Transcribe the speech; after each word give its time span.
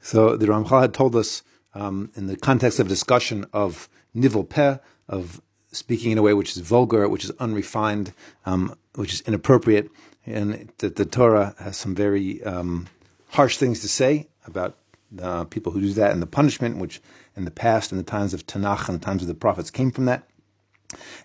So 0.00 0.36
the 0.36 0.46
Ramchal 0.46 0.80
had 0.80 0.94
told 0.94 1.14
us 1.14 1.42
um, 1.74 2.10
in 2.14 2.26
the 2.26 2.36
context 2.36 2.80
of 2.80 2.86
a 2.86 2.88
discussion 2.88 3.46
of 3.52 3.88
nivel 4.14 4.44
peh, 4.44 4.78
of 5.08 5.40
speaking 5.72 6.10
in 6.10 6.18
a 6.18 6.22
way 6.22 6.34
which 6.34 6.56
is 6.56 6.62
vulgar, 6.62 7.08
which 7.08 7.24
is 7.24 7.30
unrefined, 7.38 8.12
um, 8.46 8.76
which 8.94 9.12
is 9.12 9.20
inappropriate, 9.22 9.90
and 10.26 10.72
that 10.78 10.96
the 10.96 11.04
Torah 11.04 11.54
has 11.58 11.76
some 11.76 11.94
very 11.94 12.42
um, 12.44 12.88
harsh 13.28 13.56
things 13.56 13.80
to 13.80 13.88
say 13.88 14.28
about 14.46 14.76
uh, 15.20 15.44
people 15.44 15.72
who 15.72 15.80
do 15.80 15.92
that, 15.92 16.12
and 16.12 16.22
the 16.22 16.26
punishment 16.26 16.78
which 16.78 17.00
in 17.36 17.44
the 17.44 17.50
past, 17.50 17.92
in 17.92 17.98
the 17.98 18.04
times 18.04 18.34
of 18.34 18.46
Tanakh 18.46 18.88
and 18.88 19.00
the 19.00 19.04
times 19.04 19.22
of 19.22 19.28
the 19.28 19.34
prophets, 19.34 19.70
came 19.70 19.90
from 19.90 20.06
that. 20.06 20.24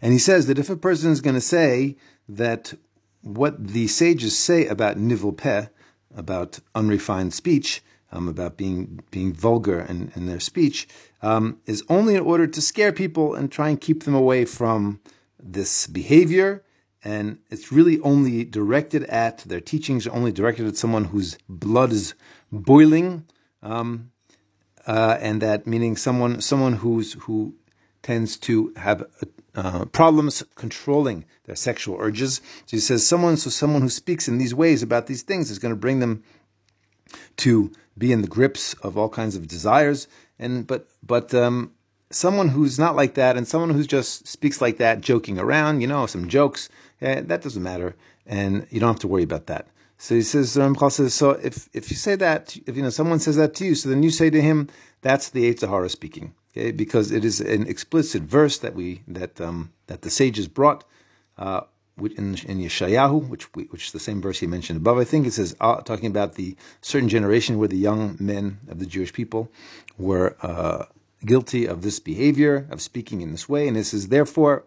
And 0.01 0.13
he 0.13 0.19
says 0.19 0.47
that 0.47 0.59
if 0.59 0.69
a 0.69 0.75
person 0.75 1.11
is 1.11 1.21
going 1.21 1.33
to 1.35 1.41
say 1.41 1.97
that 2.29 2.73
what 3.21 3.67
the 3.67 3.87
sages 3.87 4.37
say 4.37 4.67
about 4.67 4.97
nivel 4.97 5.33
peh, 5.33 5.67
about 6.15 6.59
unrefined 6.75 7.33
speech, 7.33 7.81
um, 8.15 8.27
about 8.27 8.57
being 8.57 9.01
being 9.11 9.33
vulgar 9.33 9.81
in, 9.81 10.11
in 10.15 10.25
their 10.25 10.39
speech, 10.39 10.87
um, 11.21 11.59
is 11.65 11.83
only 11.89 12.15
in 12.15 12.21
order 12.21 12.47
to 12.47 12.61
scare 12.61 12.91
people 12.91 13.35
and 13.35 13.51
try 13.51 13.69
and 13.69 13.81
keep 13.81 14.03
them 14.03 14.15
away 14.15 14.45
from 14.45 15.01
this 15.37 15.87
behavior. 15.87 16.63
And 17.03 17.37
it's 17.51 17.71
really 17.71 17.99
only 17.99 18.43
directed 18.43 19.03
at 19.03 19.39
their 19.39 19.61
teachings 19.61 20.07
are 20.07 20.13
only 20.13 20.31
directed 20.31 20.65
at 20.65 20.77
someone 20.77 21.05
whose 21.05 21.37
blood 21.47 21.91
is 21.91 22.15
boiling, 22.51 23.25
um, 23.61 24.11
uh, 24.87 25.17
and 25.21 25.41
that 25.41 25.67
meaning 25.67 25.97
someone 25.97 26.41
someone 26.41 26.73
who's 26.73 27.13
who 27.13 27.55
tends 28.01 28.37
to 28.37 28.73
have 28.77 29.03
uh, 29.55 29.85
problems 29.85 30.43
controlling 30.55 31.25
their 31.45 31.55
sexual 31.55 31.97
urges. 31.99 32.41
So 32.65 32.77
he 32.77 32.79
says 32.79 33.05
someone 33.05 33.37
so 33.37 33.49
someone 33.49 33.81
who 33.81 33.89
speaks 33.89 34.27
in 34.27 34.37
these 34.37 34.55
ways 34.55 34.81
about 34.81 35.07
these 35.07 35.21
things 35.21 35.51
is 35.51 35.59
going 35.59 35.73
to 35.73 35.79
bring 35.79 35.99
them 35.99 36.23
to 37.37 37.71
be 37.97 38.11
in 38.11 38.21
the 38.21 38.27
grips 38.27 38.73
of 38.75 38.97
all 38.97 39.09
kinds 39.09 39.35
of 39.35 39.47
desires. 39.47 40.07
And 40.37 40.67
but 40.67 40.87
but 41.01 41.33
um, 41.33 41.71
someone 42.09 42.49
who's 42.49 42.77
not 42.77 42.95
like 42.95 43.15
that, 43.15 43.37
and 43.37 43.47
someone 43.47 43.71
who 43.71 43.83
just 43.83 44.27
speaks 44.27 44.61
like 44.61 44.77
that, 44.77 45.01
joking 45.01 45.39
around, 45.39 45.81
you 45.81 45.87
know, 45.87 46.05
some 46.05 46.27
jokes, 46.27 46.69
eh, 47.01 47.21
that 47.21 47.41
doesn't 47.41 47.63
matter, 47.63 47.95
and 48.25 48.67
you 48.69 48.79
don't 48.79 48.93
have 48.93 48.99
to 48.99 49.07
worry 49.07 49.23
about 49.23 49.47
that. 49.47 49.67
So 49.97 50.15
he 50.15 50.21
says, 50.23 50.55
Ramchal 50.55 50.91
says, 50.91 51.13
so 51.13 51.31
if 51.31 51.69
if 51.73 51.89
you 51.89 51.95
say 51.95 52.15
that, 52.15 52.57
if 52.67 52.75
you 52.75 52.83
know 52.83 52.89
someone 52.89 53.19
says 53.19 53.37
that 53.37 53.53
to 53.55 53.65
you, 53.65 53.75
so 53.75 53.89
then 53.89 54.03
you 54.03 54.11
say 54.11 54.29
to 54.29 54.41
him, 54.41 54.69
that's 55.01 55.29
the 55.29 55.53
Yetzer 55.53 55.69
Hara 55.69 55.89
speaking, 55.89 56.35
okay? 56.51 56.71
Because 56.71 57.11
it 57.11 57.23
is 57.23 57.39
an 57.39 57.67
explicit 57.67 58.23
verse 58.23 58.57
that 58.57 58.75
we 58.75 59.03
that 59.07 59.39
um, 59.39 59.71
that 59.87 60.01
the 60.01 60.09
sages 60.09 60.47
brought. 60.47 60.83
Uh, 61.37 61.61
in, 61.97 62.35
in 62.45 62.59
Yeshayahu, 62.59 63.29
which 63.29 63.53
we, 63.55 63.63
which 63.65 63.87
is 63.87 63.91
the 63.91 63.99
same 63.99 64.21
verse 64.21 64.39
he 64.39 64.47
mentioned 64.47 64.77
above, 64.77 64.97
I 64.97 65.03
think 65.03 65.25
it 65.25 65.33
says 65.33 65.55
uh, 65.59 65.81
talking 65.81 66.07
about 66.07 66.35
the 66.35 66.55
certain 66.81 67.09
generation 67.09 67.57
where 67.57 67.67
the 67.67 67.77
young 67.77 68.17
men 68.19 68.59
of 68.67 68.79
the 68.79 68.85
Jewish 68.85 69.13
people 69.13 69.49
were 69.97 70.35
uh, 70.41 70.85
guilty 71.25 71.65
of 71.65 71.81
this 71.81 71.99
behavior 71.99 72.67
of 72.69 72.81
speaking 72.81 73.21
in 73.21 73.31
this 73.31 73.47
way, 73.47 73.67
and 73.67 73.77
this 73.77 73.93
is 73.93 74.09
therefore 74.09 74.65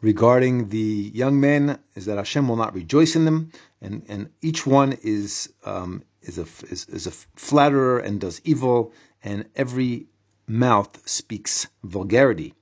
regarding 0.00 0.68
the 0.68 1.10
young 1.14 1.40
men 1.40 1.78
is 1.94 2.04
that 2.04 2.18
Hashem 2.18 2.46
will 2.46 2.56
not 2.56 2.74
rejoice 2.74 3.16
in 3.16 3.24
them, 3.24 3.50
and 3.80 4.04
and 4.08 4.30
each 4.42 4.66
one 4.66 4.98
is 5.02 5.52
um, 5.64 6.04
is 6.22 6.38
a 6.38 6.46
is, 6.70 6.86
is 6.88 7.06
a 7.06 7.10
flatterer 7.10 7.98
and 7.98 8.20
does 8.20 8.40
evil, 8.44 8.92
and 9.22 9.46
every 9.56 10.06
mouth 10.46 11.08
speaks 11.08 11.68
vulgarity. 11.82 12.54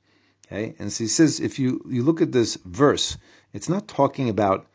Okay, 0.53 0.75
and 0.79 0.93
so 0.93 1.05
he 1.05 1.09
says 1.09 1.41
if 1.41 1.59
you 1.59 1.83
you 1.89 2.03
look 2.03 2.21
at 2.21 2.33
this 2.33 2.59
verse 2.67 3.17
it's 3.55 3.71
not 3.71 3.89
talking 3.89 4.29
about 4.29 4.67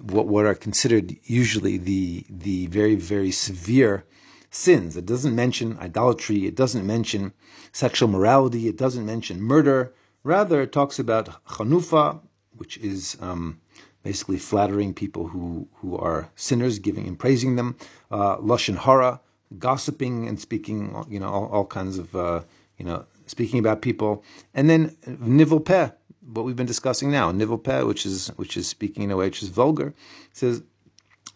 what 0.00 0.26
what 0.26 0.46
are 0.46 0.54
considered 0.54 1.14
usually 1.24 1.76
the 1.76 2.24
the 2.30 2.68
very 2.68 2.94
very 2.94 3.30
severe 3.30 4.06
sins. 4.50 4.96
It 4.96 5.04
doesn't 5.04 5.34
mention 5.34 5.78
idolatry. 5.78 6.46
It 6.46 6.54
doesn't 6.54 6.86
mention 6.86 7.34
sexual 7.70 8.08
morality. 8.08 8.66
It 8.66 8.78
doesn't 8.78 9.04
mention 9.04 9.42
murder. 9.42 9.92
Rather, 10.24 10.62
it 10.62 10.72
talks 10.72 10.98
about 10.98 11.44
chanufa, 11.44 12.22
which 12.56 12.78
is 12.78 13.18
um, 13.20 13.60
basically 14.02 14.38
flattering 14.38 14.94
people 14.94 15.28
who 15.28 15.68
who 15.80 15.98
are 15.98 16.30
sinners, 16.34 16.78
giving 16.78 17.06
and 17.06 17.18
praising 17.18 17.56
them. 17.56 17.76
Uh, 18.10 18.38
lashon 18.38 18.78
hara, 18.78 19.20
gossiping 19.58 20.26
and 20.26 20.40
speaking, 20.40 21.04
you 21.10 21.20
know, 21.20 21.28
all, 21.28 21.46
all 21.48 21.66
kinds 21.66 21.98
of 21.98 22.16
uh, 22.16 22.40
you 22.78 22.84
know 22.84 23.04
speaking 23.26 23.58
about 23.58 23.82
people, 23.82 24.24
and 24.54 24.70
then 24.70 24.96
nivel 25.06 25.60
peh, 25.60 25.90
what 26.32 26.44
we've 26.44 26.56
been 26.56 26.66
discussing 26.66 27.10
now, 27.10 27.30
nivel 27.30 27.58
peh, 27.58 27.82
which 27.82 28.06
is 28.06 28.28
which 28.36 28.56
is 28.56 28.66
speaking 28.66 29.02
in 29.02 29.10
a 29.10 29.16
way 29.16 29.26
which 29.26 29.42
is 29.42 29.48
vulgar, 29.48 29.94
says 30.32 30.62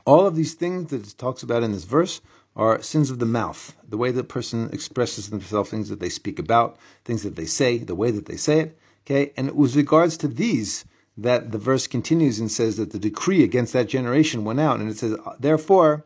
all 0.05 0.27
of 0.27 0.37
these 0.37 0.55
things 0.55 0.91
that 0.91 1.07
it 1.07 1.15
talks 1.19 1.43
about 1.43 1.63
in 1.63 1.73
this 1.73 1.85
verse 1.85 2.21
are 2.55 2.83
sins 2.83 3.11
of 3.11 3.19
the 3.19 3.27
mouth, 3.27 3.75
the 3.89 3.97
way 3.97 4.11
that 4.11 4.17
the 4.17 4.25
person 4.25 4.69
expresses 4.73 5.31
themselves, 5.31 5.71
things 5.71 5.89
that 5.89 6.01
they 6.01 6.09
speak 6.09 6.39
about, 6.39 6.77
things 7.05 7.23
that 7.23 7.37
they 7.37 7.47
say, 7.47 7.79
the 7.79 7.95
way 7.95 8.11
that 8.11 8.27
they 8.27 8.37
say 8.37 8.61
it. 8.61 8.79
Okay, 9.05 9.33
and 9.37 9.49
it 9.49 9.57
was 9.57 9.77
regards 9.77 10.17
to 10.19 10.29
these, 10.29 10.85
that 11.17 11.51
the 11.51 11.59
verse 11.59 11.87
continues 11.87 12.39
and 12.39 12.51
says 12.51 12.77
that 12.77 12.93
the 12.93 12.99
decree 12.99 13.43
against 13.43 13.73
that 13.73 13.89
generation 13.89 14.45
went 14.45 14.61
out, 14.61 14.81
and 14.81 14.89
it 14.89 14.99
says, 14.99 15.17
therefore, 15.41 16.05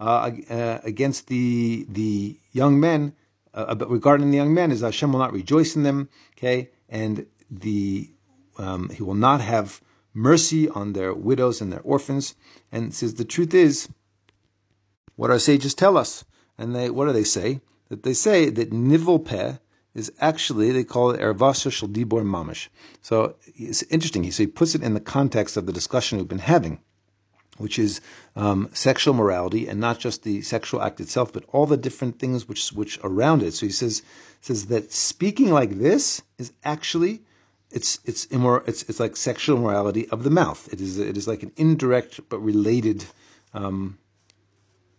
uh, 0.00 0.30
uh, 0.50 0.80
against 0.82 1.28
the 1.28 1.86
the 1.88 2.38
young 2.52 2.80
men, 2.80 3.14
uh, 3.54 3.76
regarding 3.88 4.30
the 4.30 4.36
young 4.36 4.54
men, 4.54 4.70
is 4.70 4.80
Hashem 4.80 5.12
will 5.12 5.20
not 5.20 5.32
rejoice 5.32 5.76
in 5.76 5.82
them. 5.82 6.08
Okay, 6.36 6.70
and 6.88 7.26
the 7.50 8.10
um, 8.58 8.88
he 8.90 9.02
will 9.02 9.14
not 9.14 9.40
have 9.40 9.80
mercy 10.14 10.68
on 10.68 10.92
their 10.92 11.14
widows 11.14 11.60
and 11.60 11.72
their 11.72 11.80
orphans. 11.80 12.34
And 12.70 12.94
says 12.94 13.14
the 13.14 13.24
truth 13.24 13.54
is, 13.54 13.88
what 15.16 15.30
our 15.30 15.38
sages 15.38 15.74
tell 15.74 15.96
us, 15.96 16.24
and 16.58 16.74
they 16.74 16.90
what 16.90 17.06
do 17.06 17.12
they 17.12 17.24
say? 17.24 17.60
That 17.88 18.02
they 18.02 18.14
say 18.14 18.48
that 18.48 18.72
nivel 18.72 19.18
peh 19.18 19.54
is 19.94 20.10
actually 20.20 20.70
they 20.70 20.84
call 20.84 21.10
it 21.10 21.20
ervasa 21.20 21.70
shel 21.70 21.88
dibor 21.88 22.24
mamish. 22.24 22.68
So 23.02 23.36
it's 23.54 23.82
interesting. 23.84 24.30
So 24.30 24.44
he 24.44 24.46
puts 24.46 24.74
it 24.74 24.82
in 24.82 24.94
the 24.94 25.00
context 25.00 25.56
of 25.56 25.66
the 25.66 25.72
discussion 25.72 26.18
we've 26.18 26.28
been 26.28 26.38
having, 26.38 26.80
which 27.62 27.78
is 27.78 28.00
um, 28.36 28.68
sexual 28.72 29.14
morality, 29.14 29.66
and 29.68 29.80
not 29.80 29.98
just 29.98 30.22
the 30.22 30.42
sexual 30.42 30.82
act 30.82 31.00
itself, 31.00 31.32
but 31.32 31.44
all 31.48 31.66
the 31.66 31.76
different 31.76 32.18
things 32.18 32.48
which 32.48 32.72
which 32.72 32.98
around 33.02 33.42
it. 33.42 33.52
So 33.52 33.66
he 33.66 33.72
says 33.72 34.02
says 34.40 34.66
that 34.66 34.92
speaking 34.92 35.50
like 35.50 35.78
this 35.78 36.22
is 36.38 36.52
actually 36.64 37.22
it's 37.70 38.00
it's 38.04 38.26
immor- 38.26 38.66
it's 38.68 38.82
it's 38.88 39.00
like 39.00 39.16
sexual 39.16 39.58
morality 39.58 40.08
of 40.10 40.24
the 40.24 40.30
mouth. 40.30 40.68
It 40.72 40.80
is 40.80 40.98
it 40.98 41.16
is 41.16 41.26
like 41.26 41.42
an 41.42 41.52
indirect 41.56 42.20
but 42.28 42.38
related 42.38 43.06
um, 43.54 43.98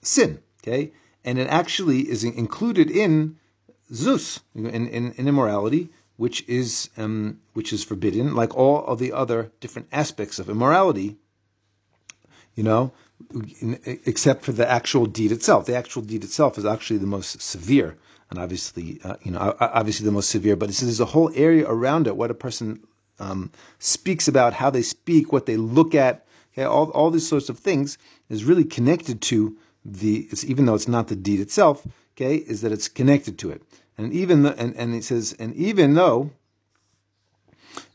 sin. 0.01 0.40
Okay, 0.62 0.94
and 1.24 1.38
it 1.38 1.47
actually 1.47 2.09
is 2.09 2.24
included 2.24 2.90
in 2.90 3.38
Zeus 3.94 4.40
in, 4.56 4.66
in, 4.66 5.12
in 5.12 5.28
immorality, 5.28 5.90
which 6.18 6.47
is 6.47 6.90
um, 6.97 7.40
which 7.53 7.72
is 7.74 7.84
forbidden, 7.84 8.35
like 8.35 8.56
all 8.56 8.85
of 8.85 9.00
the 9.00 9.12
other 9.12 9.51
different 9.59 9.88
aspects 9.91 10.40
of 10.40 10.50
immorality. 10.50 11.18
You 12.55 12.63
know, 12.63 12.93
except 14.05 14.43
for 14.43 14.51
the 14.51 14.69
actual 14.69 15.05
deed 15.05 15.31
itself. 15.31 15.65
The 15.65 15.75
actual 15.75 16.01
deed 16.03 16.23
itself 16.23 16.57
is 16.57 16.65
actually 16.65 16.99
the 16.99 17.07
most 17.07 17.41
severe 17.41 17.97
and 18.33 18.41
obviously, 18.41 18.99
uh, 19.03 19.15
you 19.21 19.29
know, 19.29 19.55
obviously 19.59 20.05
the 20.05 20.11
most 20.11 20.31
severe. 20.31 20.55
But 20.55 20.69
there's 20.69 20.99
a 20.99 21.05
whole 21.05 21.31
area 21.35 21.67
around 21.67 22.07
it. 22.07 22.17
What 22.17 22.31
a 22.31 22.33
person 22.33 22.79
um, 23.19 23.51
speaks 23.77 24.27
about, 24.27 24.53
how 24.53 24.71
they 24.71 24.81
speak, 24.81 25.31
what 25.31 25.45
they 25.45 25.55
look 25.55 25.93
at, 25.93 26.25
okay, 26.51 26.63
all 26.63 26.89
all 26.91 27.11
these 27.11 27.27
sorts 27.27 27.47
of 27.47 27.59
things 27.59 27.99
is 28.29 28.43
really 28.43 28.63
connected 28.63 29.21
to 29.21 29.55
the. 29.85 30.27
Even 30.47 30.65
though 30.65 30.73
it's 30.73 30.87
not 30.87 31.09
the 31.09 31.15
deed 31.15 31.39
itself, 31.39 31.85
okay, 32.15 32.37
is 32.37 32.61
that 32.61 32.71
it's 32.71 32.87
connected 32.87 33.37
to 33.37 33.51
it. 33.51 33.61
And 33.99 34.11
even 34.11 34.41
the, 34.41 34.57
and 34.57 34.75
and 34.75 34.95
it 34.95 35.03
says, 35.03 35.35
and 35.37 35.53
even 35.53 35.93
though 35.93 36.31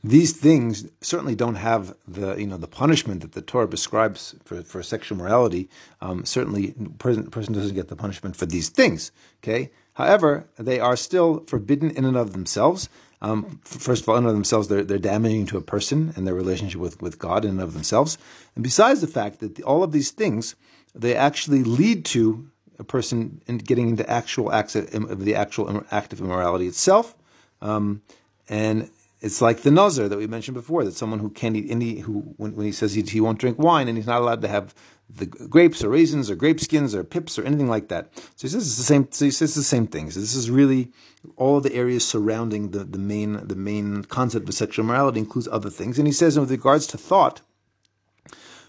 these 0.02 0.32
things 0.32 0.86
certainly 1.00 1.34
don't 1.34 1.56
have 1.56 1.94
the 2.06 2.36
you 2.36 2.46
know 2.46 2.56
the 2.56 2.66
punishment 2.66 3.22
that 3.22 3.32
the 3.32 3.42
Torah 3.42 3.68
prescribes 3.68 4.34
for, 4.44 4.62
for 4.62 4.82
sexual 4.82 5.18
morality. 5.18 5.68
Um, 6.00 6.24
certainly, 6.24 6.74
person 6.98 7.30
person 7.30 7.54
doesn't 7.54 7.74
get 7.74 7.88
the 7.88 7.96
punishment 7.96 8.36
for 8.36 8.46
these 8.46 8.68
things. 8.68 9.12
Okay, 9.42 9.70
However, 9.98 10.46
they 10.56 10.78
are 10.78 10.94
still 10.94 11.40
forbidden 11.48 11.90
in 11.90 12.04
and 12.04 12.16
of 12.16 12.32
themselves. 12.32 12.88
Um, 13.20 13.60
first 13.64 14.02
of 14.02 14.08
all, 14.08 14.14
in 14.14 14.22
and 14.22 14.28
of 14.28 14.36
themselves, 14.36 14.68
they're, 14.68 14.84
they're 14.84 14.96
damaging 14.96 15.46
to 15.46 15.56
a 15.56 15.60
person 15.60 16.12
and 16.14 16.24
their 16.24 16.36
relationship 16.36 16.80
with, 16.80 17.02
with 17.02 17.18
God 17.18 17.44
in 17.44 17.50
and 17.50 17.60
of 17.60 17.74
themselves. 17.74 18.16
And 18.54 18.62
besides 18.62 19.00
the 19.00 19.08
fact 19.08 19.40
that 19.40 19.56
the, 19.56 19.64
all 19.64 19.82
of 19.82 19.90
these 19.90 20.12
things, 20.12 20.54
they 20.94 21.16
actually 21.16 21.64
lead 21.64 22.04
to 22.06 22.48
a 22.78 22.84
person 22.84 23.42
in 23.48 23.58
getting 23.58 23.88
into 23.88 24.08
actual 24.08 24.52
acts 24.52 24.76
of, 24.76 25.24
the 25.24 25.34
actual 25.34 25.84
act 25.90 26.12
of 26.12 26.20
immorality 26.20 26.68
itself. 26.68 27.16
Um, 27.60 28.02
and 28.48 28.90
it's 29.20 29.42
like 29.42 29.62
the 29.62 29.70
nazir 29.70 30.08
that 30.08 30.18
we 30.18 30.26
mentioned 30.26 30.54
before, 30.54 30.84
that 30.84 30.94
someone 30.94 31.18
who 31.18 31.30
can't 31.30 31.56
eat 31.56 31.70
any, 31.70 32.00
who 32.00 32.34
when, 32.36 32.54
when 32.54 32.66
he 32.66 32.72
says 32.72 32.94
he, 32.94 33.02
he, 33.02 33.20
won't 33.20 33.38
drink 33.38 33.58
wine 33.58 33.88
and 33.88 33.96
he's 33.96 34.06
not 34.06 34.20
allowed 34.20 34.42
to 34.42 34.48
have 34.48 34.74
the 35.10 35.26
grapes 35.26 35.82
or 35.82 35.88
raisins 35.88 36.30
or 36.30 36.36
grape 36.36 36.60
skins 36.60 36.94
or 36.94 37.02
pips 37.02 37.38
or 37.38 37.44
anything 37.44 37.68
like 37.68 37.88
that. 37.88 38.10
So 38.14 38.42
he 38.42 38.48
says 38.48 38.66
it's 38.66 38.76
the 38.76 38.84
same. 38.84 39.08
So 39.10 39.24
he 39.24 39.30
says 39.30 39.54
the 39.54 39.62
same 39.62 39.86
thing. 39.86 40.10
So 40.10 40.20
this 40.20 40.34
is 40.34 40.50
really 40.50 40.92
all 41.36 41.60
the 41.60 41.74
areas 41.74 42.06
surrounding 42.06 42.70
the, 42.70 42.84
the 42.84 42.98
main 42.98 43.46
the 43.46 43.56
main 43.56 44.04
concept 44.04 44.48
of 44.48 44.54
sexual 44.54 44.84
morality 44.84 45.18
includes 45.18 45.48
other 45.50 45.70
things. 45.70 45.98
And 45.98 46.06
he 46.06 46.12
says 46.12 46.38
with 46.38 46.50
regards 46.50 46.86
to 46.88 46.98
thought, 46.98 47.40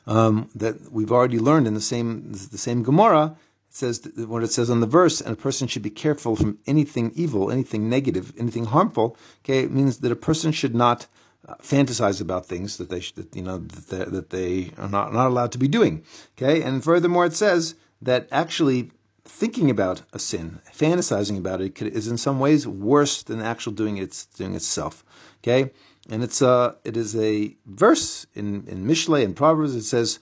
um, 0.08 0.50
that 0.56 0.92
we've 0.92 1.12
already 1.12 1.38
learned 1.38 1.68
in 1.68 1.76
the 1.76 1.82
same 1.82 2.32
the 2.32 2.58
same 2.58 2.82
Gemara 2.82 3.38
it 3.70 3.76
says 3.76 4.10
what 4.16 4.44
it 4.44 4.52
says 4.52 4.70
on 4.70 4.80
the 4.80 4.88
verse, 4.88 5.22
and 5.22 5.34
a 5.34 5.36
person 5.38 5.68
should 5.68 5.84
be 5.84 5.92
careful 5.92 6.36
from 6.36 6.58
anything 6.66 7.12
evil, 7.14 7.52
anything 7.52 7.88
negative, 7.88 8.34
anything 8.38 8.66
harmful. 8.66 9.16
Okay, 9.46 9.60
it 9.60 9.72
means 9.72 10.00
that 10.00 10.12
a 10.12 10.16
person 10.16 10.52
should 10.52 10.74
not 10.74 11.06
uh, 11.48 11.54
fantasize 11.62 12.20
about 12.20 12.48
things 12.48 12.78
that 12.78 12.90
they 12.90 13.00
should, 13.00 13.28
you 13.34 13.44
know, 13.44 13.60
that, 13.60 14.12
that 14.12 14.32
they 14.32 14.72
are 14.78 14.90
not, 14.90 15.14
not 15.14 15.28
allowed 15.28 15.52
to 15.52 15.60
be 15.60 15.68
doing. 15.68 16.04
Okay, 16.36 16.64
and 16.64 16.84
furthermore, 16.84 17.28
it 17.28 17.36
says 17.36 17.76
that 18.02 18.28
actually 18.32 18.92
thinking 19.24 19.70
about 19.70 20.02
a 20.14 20.20
sin, 20.20 20.60
fantasizing 20.74 21.38
about 21.38 21.62
it, 21.62 21.80
is 21.80 22.08
in 22.08 22.18
some 22.18 22.40
ways 22.40 22.68
worse 22.68 23.22
than 23.22 23.40
actual 23.40 23.72
doing 23.72 23.98
it 23.98 24.26
doing 24.36 24.56
itself. 24.56 25.04
Okay, 25.44 25.72
and 26.10 26.24
it's 26.24 26.42
a 26.42 26.76
it 26.84 26.98
is 26.98 27.16
a 27.16 27.56
verse 27.68 28.26
in 28.34 28.66
in 28.68 28.88
Mishle 28.88 29.24
and 29.24 29.36
Proverbs. 29.36 29.76
It 29.76 29.84
says, 29.84 30.20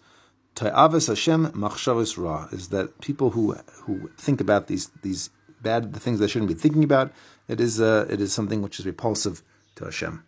"Ta'avas 0.58 1.06
Hashem 1.06 1.52
machshavas 1.52 2.18
ra," 2.18 2.48
is 2.52 2.70
that 2.70 3.00
people 3.00 3.30
who 3.30 3.56
who 3.84 4.10
think 4.18 4.42
about 4.42 4.66
these 4.66 4.90
these 5.04 5.30
bad 5.62 5.94
the 5.94 6.00
things 6.00 6.18
they 6.20 6.28
shouldn't 6.28 6.50
be 6.50 6.56
thinking 6.56 6.84
about. 6.84 7.12
It 7.48 7.62
is 7.62 7.80
uh, 7.80 8.08
it 8.10 8.20
is 8.20 8.34
something 8.34 8.64
which 8.64 8.80
is 8.80 8.86
repulsive 8.88 9.44
to 9.76 9.86
Hashem. 9.86 10.24